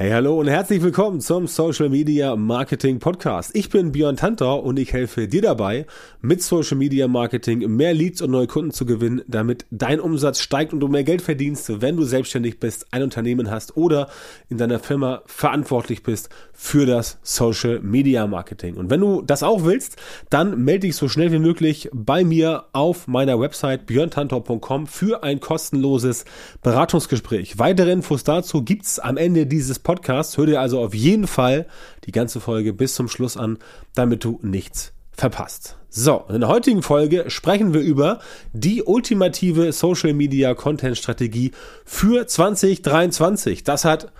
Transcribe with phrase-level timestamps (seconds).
[0.00, 3.54] Hey, hallo und herzlich willkommen zum Social Media Marketing Podcast.
[3.54, 5.86] Ich bin Björn Tantor und ich helfe dir dabei,
[6.22, 10.72] mit Social Media Marketing mehr Leads und neue Kunden zu gewinnen, damit dein Umsatz steigt
[10.72, 14.08] und du mehr Geld verdienst, wenn du selbstständig bist, ein Unternehmen hast oder
[14.48, 16.30] in deiner Firma verantwortlich bist
[16.62, 18.76] für das Social Media Marketing.
[18.76, 19.96] Und wenn du das auch willst,
[20.28, 25.40] dann melde dich so schnell wie möglich bei mir auf meiner Website björntantor.com für ein
[25.40, 26.24] kostenloses
[26.62, 27.58] Beratungsgespräch.
[27.58, 30.38] Weitere Infos dazu gibt's am Ende dieses Podcasts Podcast.
[30.38, 31.66] Hör dir also auf jeden Fall
[32.04, 33.58] die ganze Folge bis zum Schluss an,
[33.94, 35.76] damit du nichts verpasst.
[35.88, 38.20] So, in der heutigen Folge sprechen wir über
[38.52, 41.50] die ultimative Social Media Content Strategie
[41.84, 43.64] für 2023.
[43.64, 44.12] Das hat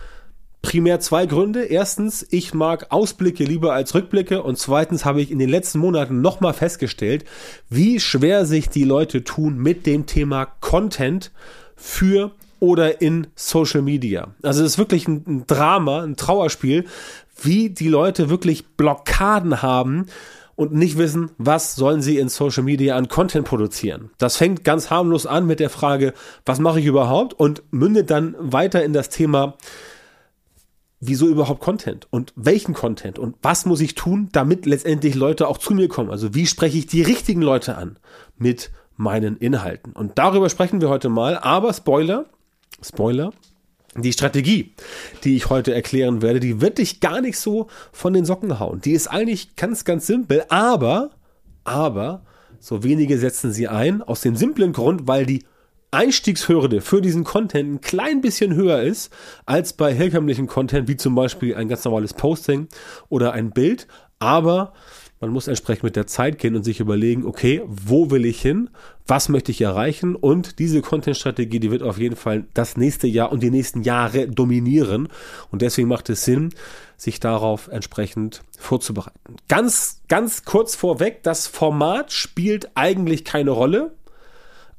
[0.63, 1.65] primär zwei Gründe.
[1.65, 6.21] Erstens, ich mag Ausblicke lieber als Rückblicke und zweitens habe ich in den letzten Monaten
[6.21, 7.25] nochmal festgestellt,
[7.69, 11.31] wie schwer sich die Leute tun mit dem Thema Content
[11.77, 14.29] für oder in Social Media.
[14.43, 16.85] Also es ist wirklich ein, Drama, ein Trauerspiel,
[17.43, 20.07] wie die Leute wirklich Blockaden haben
[20.57, 24.11] und nicht wissen, was sollen sie in Social Media an Content produzieren.
[24.19, 26.13] Das fängt ganz harmlos an mit der Frage,
[26.45, 29.55] was mache ich überhaupt und mündet dann weiter in das Thema,
[31.01, 35.59] wieso überhaupt Content und welchen Content und was muss ich tun, damit letztendlich Leute auch
[35.59, 36.11] zu mir kommen.
[36.11, 37.99] Also wie spreche ich die richtigen Leute an
[38.37, 39.93] mit meinen Inhalten.
[39.93, 41.39] Und darüber sprechen wir heute mal.
[41.39, 42.27] Aber Spoiler,
[42.83, 43.33] Spoiler.
[43.97, 44.73] Die Strategie,
[45.25, 48.81] die ich heute erklären werde, die wird dich gar nicht so von den Socken hauen.
[48.81, 51.11] Die ist eigentlich ganz, ganz simpel, aber,
[51.65, 52.23] aber,
[52.61, 55.43] so wenige setzen sie ein, aus dem simplen Grund, weil die
[55.91, 59.13] Einstiegshürde für diesen Content ein klein bisschen höher ist
[59.47, 62.69] als bei herkömmlichen Content, wie zum Beispiel ein ganz normales Posting
[63.09, 63.87] oder ein Bild.
[64.19, 64.73] Aber
[65.21, 68.71] man muss entsprechend mit der Zeit gehen und sich überlegen, okay, wo will ich hin?
[69.07, 70.17] Was möchte ich erreichen?
[70.17, 74.29] Und diese Content-Strategie, die wird auf jeden Fall das nächste Jahr und die nächsten Jahre
[74.29, 75.09] dominieren.
[75.51, 76.55] Und deswegen macht es Sinn,
[76.97, 79.37] sich darauf entsprechend vorzubereiten.
[79.49, 83.93] Ganz, ganz kurz vorweg, das Format spielt eigentlich keine Rolle,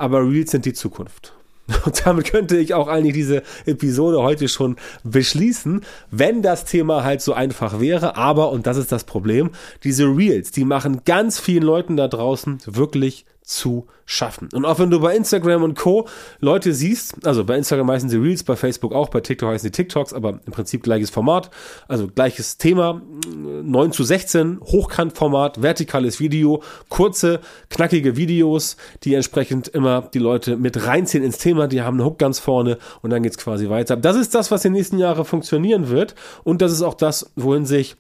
[0.02, 1.34] aber Reels sind die Zukunft.
[1.86, 7.22] Und damit könnte ich auch eigentlich diese Episode heute schon beschließen, wenn das Thema halt
[7.22, 8.18] so einfach wäre.
[8.18, 9.52] Aber, und das ist das Problem,
[9.84, 14.50] diese Reels, die machen ganz vielen Leuten da draußen wirklich zu schaffen.
[14.54, 16.08] Und auch wenn du bei Instagram und Co.
[16.40, 19.72] Leute siehst, also bei Instagram heißen sie Reels, bei Facebook auch, bei TikTok heißen sie
[19.72, 21.50] TikToks, aber im Prinzip gleiches Format,
[21.88, 27.40] also gleiches Thema, 9 zu 16, Hochkantformat, vertikales Video, kurze,
[27.70, 32.20] knackige Videos, die entsprechend immer die Leute mit reinziehen ins Thema, die haben einen Hook
[32.20, 33.98] ganz vorne und dann geht's quasi weiter.
[33.98, 37.32] Das ist das, was in den nächsten Jahren funktionieren wird und das ist auch das,
[37.36, 37.96] wohin sich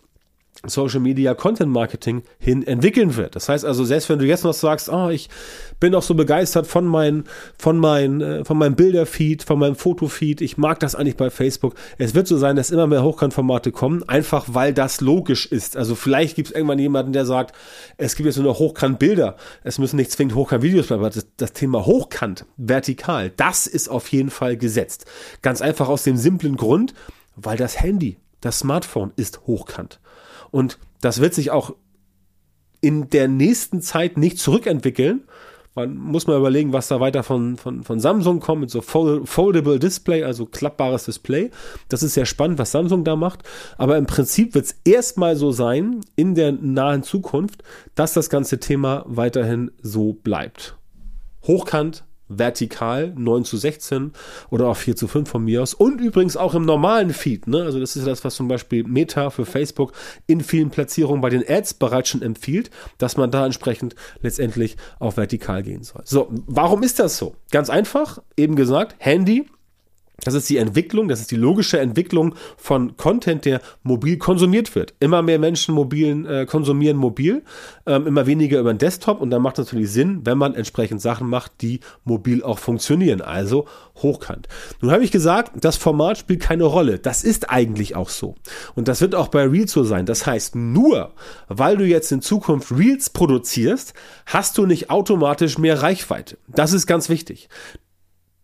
[0.67, 3.35] Social Media Content Marketing hin entwickeln wird.
[3.35, 5.27] Das heißt also, selbst wenn du jetzt noch sagst, oh, ich
[5.79, 7.23] bin auch so begeistert von meinem,
[7.57, 11.73] von meinem, äh, von meinem Bilderfeed, von meinem Fotofeed, ich mag das eigentlich bei Facebook.
[11.97, 15.75] Es wird so sein, dass immer mehr Hochkantformate kommen, einfach weil das logisch ist.
[15.77, 17.55] Also vielleicht gibt es irgendwann jemanden, der sagt,
[17.97, 21.53] es gibt jetzt nur noch Hochkant-Bilder, es müssen nicht zwingend Hochkant-Videos bleiben, aber das, das
[21.53, 25.05] Thema Hochkant, vertikal, das ist auf jeden Fall gesetzt.
[25.41, 26.93] Ganz einfach aus dem simplen Grund,
[27.35, 29.99] weil das Handy, das Smartphone ist hochkant.
[30.51, 31.73] Und das wird sich auch
[32.81, 35.23] in der nächsten Zeit nicht zurückentwickeln.
[35.73, 39.79] Man muss mal überlegen, was da weiter von, von, von Samsung kommt mit so Foldable
[39.79, 41.49] Display, also klappbares Display.
[41.87, 43.43] Das ist sehr spannend, was Samsung da macht.
[43.77, 47.63] Aber im Prinzip wird es erstmal so sein in der nahen Zukunft,
[47.95, 50.75] dass das ganze Thema weiterhin so bleibt.
[51.43, 52.03] Hochkant,
[52.37, 54.11] vertikal 9 zu 16
[54.49, 55.73] oder auch 4 zu 5 von mir aus.
[55.73, 57.47] Und übrigens auch im normalen Feed.
[57.47, 57.63] Ne?
[57.63, 59.93] Also das ist das, was zum Beispiel Meta für Facebook
[60.27, 65.17] in vielen Platzierungen bei den Ads bereits schon empfiehlt, dass man da entsprechend letztendlich auf
[65.17, 66.01] vertikal gehen soll.
[66.05, 67.35] So, warum ist das so?
[67.51, 69.47] Ganz einfach, eben gesagt, Handy
[70.23, 74.93] das ist die Entwicklung, das ist die logische Entwicklung von Content, der mobil konsumiert wird.
[74.99, 77.43] Immer mehr Menschen mobilen, äh, konsumieren mobil,
[77.85, 81.01] ähm, immer weniger über den Desktop und dann macht es natürlich Sinn, wenn man entsprechend
[81.01, 83.67] Sachen macht, die mobil auch funktionieren, also
[84.01, 84.47] hochkant.
[84.81, 86.99] Nun habe ich gesagt, das Format spielt keine Rolle.
[86.99, 88.35] Das ist eigentlich auch so.
[88.75, 90.05] Und das wird auch bei Reels so sein.
[90.05, 91.13] Das heißt, nur
[91.47, 93.93] weil du jetzt in Zukunft Reels produzierst,
[94.25, 96.37] hast du nicht automatisch mehr Reichweite.
[96.47, 97.49] Das ist ganz wichtig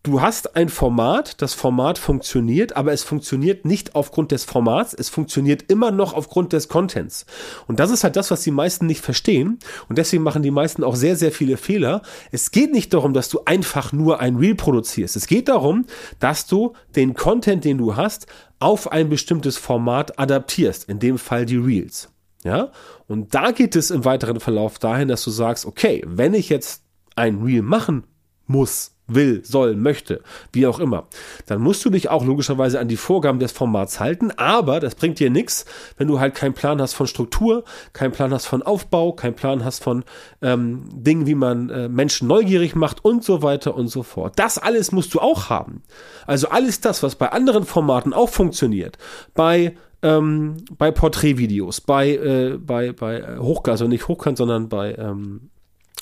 [0.07, 5.09] du hast ein Format, das Format funktioniert, aber es funktioniert nicht aufgrund des Formats, es
[5.09, 7.25] funktioniert immer noch aufgrund des Contents.
[7.67, 9.59] Und das ist halt das, was die meisten nicht verstehen.
[9.89, 12.01] Und deswegen machen die meisten auch sehr, sehr viele Fehler.
[12.31, 15.17] Es geht nicht darum, dass du einfach nur ein Reel produzierst.
[15.17, 15.85] Es geht darum,
[16.19, 18.27] dass du den Content, den du hast,
[18.59, 20.89] auf ein bestimmtes Format adaptierst.
[20.89, 22.09] In dem Fall die Reels.
[22.43, 22.71] Ja?
[23.07, 26.83] Und da geht es im weiteren Verlauf dahin, dass du sagst, okay, wenn ich jetzt
[27.15, 28.05] ein Reel machen
[28.45, 30.21] muss, will, soll, möchte,
[30.53, 31.07] wie auch immer,
[31.45, 35.19] dann musst du dich auch logischerweise an die Vorgaben des Formats halten, aber das bringt
[35.19, 35.65] dir nichts,
[35.97, 37.63] wenn du halt keinen Plan hast von Struktur,
[37.93, 40.03] keinen Plan hast von Aufbau, keinen Plan hast von
[40.41, 44.33] ähm, Dingen, wie man äh, Menschen neugierig macht und so weiter und so fort.
[44.37, 45.83] Das alles musst du auch haben.
[46.25, 48.97] Also alles das, was bei anderen Formaten auch funktioniert,
[49.33, 54.93] bei ähm, bei Porträtvideos, bei, äh, bei, bei äh, Hochkant, also nicht Hochkant, sondern bei
[54.93, 55.49] ähm,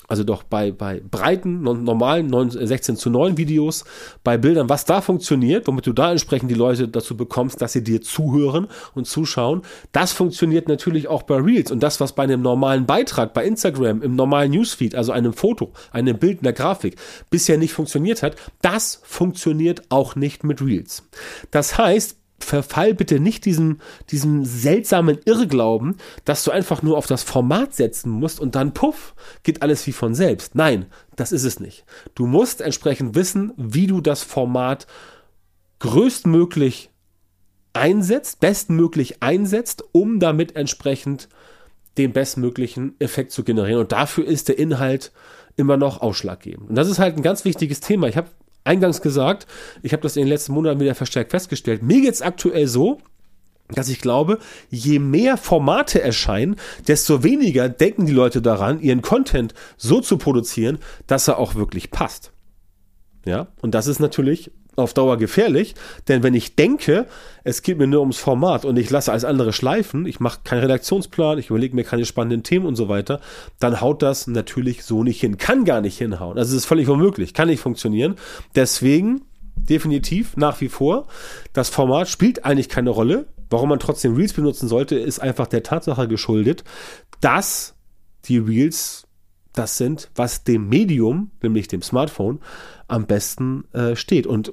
[0.08, 3.84] also doch bei, bei breiten, normalen 16 zu 9 Videos,
[4.24, 7.82] bei Bildern, was da funktioniert, womit du da entsprechend die Leute dazu bekommst, dass sie
[7.82, 9.62] dir zuhören und zuschauen,
[9.92, 14.02] das funktioniert natürlich auch bei Reels und das, was bei einem normalen Beitrag bei Instagram,
[14.02, 16.96] im normalen Newsfeed, also einem Foto, einem Bild, einer Grafik,
[17.30, 21.02] bisher nicht funktioniert hat, das funktioniert auch nicht mit Reels.
[21.50, 27.22] Das heißt, verfall bitte nicht diesem, diesem seltsamen Irrglauben, dass du einfach nur auf das
[27.22, 30.54] Format setzen musst und dann puff, geht alles wie von selbst.
[30.54, 31.84] Nein, das ist es nicht.
[32.14, 34.86] Du musst entsprechend wissen, wie du das Format
[35.80, 36.90] größtmöglich
[37.72, 41.28] einsetzt, bestmöglich einsetzt, um damit entsprechend
[41.98, 43.80] den bestmöglichen Effekt zu generieren.
[43.80, 45.12] Und dafür ist der Inhalt
[45.56, 46.70] immer noch ausschlaggebend.
[46.70, 48.08] Und das ist halt ein ganz wichtiges Thema.
[48.08, 48.30] Ich habe
[48.66, 49.46] eingangs gesagt,
[49.82, 51.82] ich habe das in den letzten Monaten wieder verstärkt festgestellt.
[51.82, 52.98] Mir geht's aktuell so,
[53.68, 54.38] dass ich glaube,
[54.70, 60.78] je mehr Formate erscheinen, desto weniger denken die Leute daran, ihren Content so zu produzieren,
[61.06, 62.32] dass er auch wirklich passt.
[63.24, 65.74] Ja, und das ist natürlich auf Dauer gefährlich,
[66.08, 67.06] denn wenn ich denke,
[67.44, 70.60] es geht mir nur ums Format und ich lasse alles andere schleifen, ich mache keinen
[70.60, 73.20] Redaktionsplan, ich überlege mir keine spannenden Themen und so weiter,
[73.58, 76.38] dann haut das natürlich so nicht hin, kann gar nicht hinhauen.
[76.38, 78.16] Also es ist völlig unmöglich, kann nicht funktionieren.
[78.54, 79.22] Deswegen
[79.56, 81.06] definitiv nach wie vor,
[81.52, 83.26] das Format spielt eigentlich keine Rolle.
[83.48, 86.64] Warum man trotzdem Reels benutzen sollte, ist einfach der Tatsache geschuldet,
[87.20, 87.74] dass
[88.24, 89.06] die Reels
[89.54, 92.40] das sind, was dem Medium, nämlich dem Smartphone,
[92.88, 94.26] am besten äh, steht.
[94.26, 94.52] Und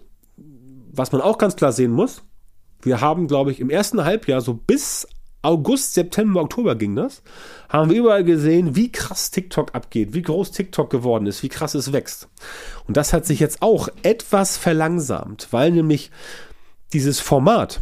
[0.94, 2.24] was man auch ganz klar sehen muss,
[2.82, 5.08] wir haben, glaube ich, im ersten Halbjahr so bis
[5.42, 7.22] August, September, Oktober ging das,
[7.68, 11.76] haben wir überall gesehen, wie krass TikTok abgeht, wie groß TikTok geworden ist, wie krass
[11.76, 12.30] es wächst.
[12.88, 16.12] Und das hat sich jetzt auch etwas verlangsamt, weil nämlich
[16.94, 17.82] dieses Format,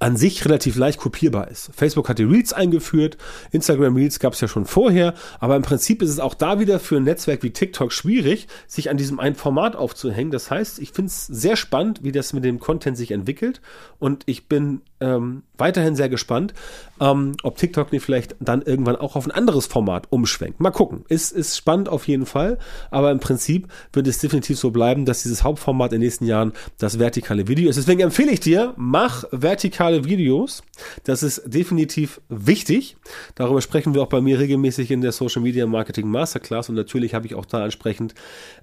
[0.00, 1.70] an sich relativ leicht kopierbar ist.
[1.74, 3.18] Facebook hat die Reels eingeführt,
[3.52, 6.80] Instagram Reels gab es ja schon vorher, aber im Prinzip ist es auch da wieder
[6.80, 10.30] für ein Netzwerk wie TikTok schwierig, sich an diesem einen Format aufzuhängen.
[10.30, 13.60] Das heißt, ich finde es sehr spannend, wie das mit dem Content sich entwickelt
[13.98, 16.54] und ich bin ähm, weiterhin sehr gespannt,
[17.00, 20.60] ähm, ob TikTok nicht vielleicht dann irgendwann auch auf ein anderes Format umschwenkt.
[20.60, 21.04] Mal gucken.
[21.08, 22.58] Ist, ist spannend auf jeden Fall,
[22.90, 26.52] aber im Prinzip wird es definitiv so bleiben, dass dieses Hauptformat in den nächsten Jahren
[26.78, 27.76] das vertikale Video ist.
[27.76, 30.62] Deswegen empfehle ich dir, mach vertikale Videos.
[31.04, 32.96] Das ist definitiv wichtig.
[33.34, 37.14] Darüber sprechen wir auch bei mir regelmäßig in der Social Media Marketing Masterclass und natürlich
[37.14, 38.14] habe ich auch da entsprechend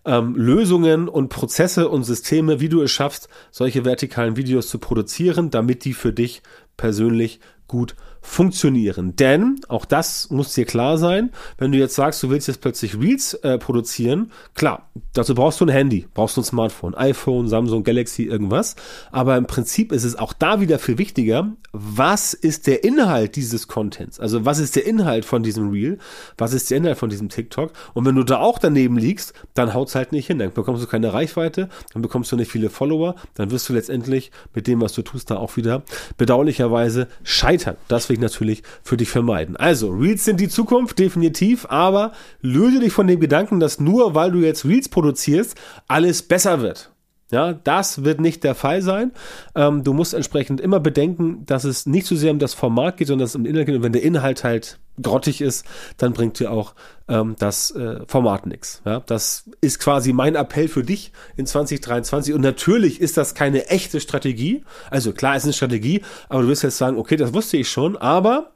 [0.05, 5.51] ähm, Lösungen und Prozesse und Systeme, wie du es schaffst, solche vertikalen Videos zu produzieren,
[5.51, 6.30] damit die für dich
[6.77, 9.15] persönlich gut funktionieren.
[9.15, 12.99] Denn, auch das muss dir klar sein, wenn du jetzt sagst, du willst jetzt plötzlich
[12.99, 17.83] Reels äh, produzieren, klar, dazu brauchst du ein Handy, brauchst du ein Smartphone, iPhone, Samsung,
[17.83, 18.75] Galaxy, irgendwas.
[19.11, 23.67] Aber im Prinzip ist es auch da wieder viel wichtiger, was ist der Inhalt dieses
[23.67, 24.19] Contents?
[24.19, 25.97] Also was ist der Inhalt von diesem Reel?
[26.37, 27.71] Was ist der Inhalt von diesem TikTok?
[27.93, 30.39] Und wenn du da auch daneben liegst, dann haut's halt nicht hin.
[30.39, 34.31] Dann bekommst du keine Reichweite, dann bekommst du nicht viele Follower, dann wirst du letztendlich
[34.53, 35.83] mit dem, was du tust, da auch wieder
[36.17, 37.77] bedauerlicherweise scheitern.
[37.87, 39.55] Das ich natürlich für dich vermeiden.
[39.55, 44.31] Also, Reels sind die Zukunft, definitiv, aber löse dich von dem Gedanken, dass nur weil
[44.31, 45.55] du jetzt Reels produzierst,
[45.87, 46.91] alles besser wird.
[47.31, 49.11] Ja, das wird nicht der Fall sein.
[49.55, 53.07] Ähm, du musst entsprechend immer bedenken, dass es nicht so sehr um das Format geht,
[53.07, 53.75] sondern dass es um den Inhalt geht.
[53.75, 55.65] Und wenn der Inhalt halt grottig ist,
[55.97, 56.73] dann bringt dir auch
[57.07, 58.81] ähm, das äh, Format nichts.
[58.85, 62.33] Ja, das ist quasi mein Appell für dich in 2023.
[62.33, 64.63] Und natürlich ist das keine echte Strategie.
[64.89, 67.69] Also klar, es ist eine Strategie, aber du wirst jetzt sagen, okay, das wusste ich
[67.69, 68.51] schon, aber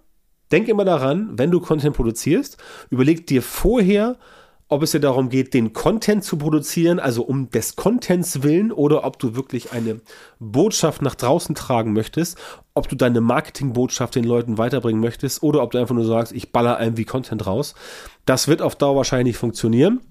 [0.51, 2.57] denk immer daran, wenn du Content produzierst,
[2.89, 4.17] überleg dir vorher,
[4.67, 9.03] ob es dir darum geht, den Content zu produzieren, also um des Contents willen, oder
[9.03, 10.01] ob du wirklich eine
[10.39, 12.37] Botschaft nach draußen tragen möchtest,
[12.73, 16.51] ob du deine Marketingbotschaft den Leuten weiterbringen möchtest, oder ob du einfach nur sagst, ich
[16.51, 17.75] baller einem wie Content raus.
[18.25, 20.01] Das wird auf Dauer wahrscheinlich funktionieren.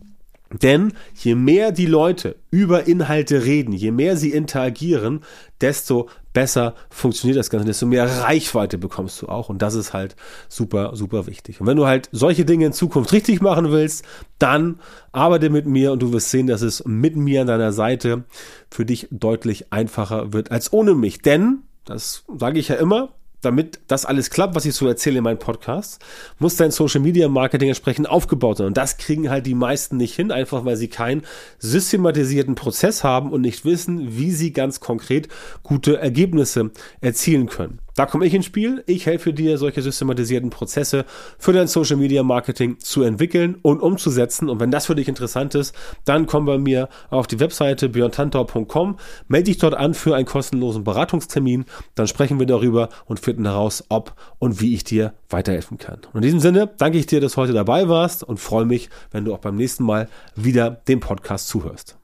[0.63, 5.25] Denn je mehr die Leute über Inhalte reden, je mehr sie interagieren,
[5.61, 9.49] desto besser funktioniert das Ganze, desto mehr Reichweite bekommst du auch.
[9.49, 10.17] Und das ist halt
[10.51, 11.63] super, super wichtig.
[11.63, 14.05] Und wenn du halt solche Dinge in Zukunft richtig machen willst,
[14.39, 14.81] dann
[15.13, 18.25] arbeite mit mir und du wirst sehen, dass es mit mir an deiner Seite
[18.71, 21.23] für dich deutlich einfacher wird als ohne mich.
[21.23, 23.11] Denn, das sage ich ja immer,
[23.45, 26.01] damit das alles klappt, was ich so erzähle in meinem Podcast,
[26.39, 28.69] muss dein Social Media Marketing entsprechend aufgebaut sein.
[28.69, 31.23] Und das kriegen halt die meisten nicht hin, einfach weil sie keinen
[31.59, 35.29] systematisierten Prozess haben und nicht wissen, wie sie ganz konkret
[35.63, 36.71] gute Ergebnisse
[37.01, 37.81] erzielen können.
[37.95, 38.83] Da komme ich ins Spiel.
[38.87, 41.05] Ich helfe dir, solche systematisierten Prozesse
[41.39, 44.49] für dein Social Media Marketing zu entwickeln und umzusetzen.
[44.49, 45.75] Und wenn das für dich interessant ist,
[46.05, 48.99] dann komm bei mir auf die Webseite björntantau.com,
[49.29, 51.65] melde dich dort an für einen kostenlosen Beratungstermin.
[51.95, 56.01] Dann sprechen wir darüber und finden heraus, ob und wie ich dir weiterhelfen kann.
[56.13, 58.91] Und in diesem Sinne danke ich dir, dass du heute dabei warst und freue mich,
[59.11, 61.97] wenn du auch beim nächsten Mal wieder dem Podcast zuhörst.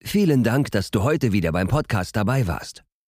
[0.00, 2.87] Vielen Dank, dass du heute wieder beim Podcast dabei warst.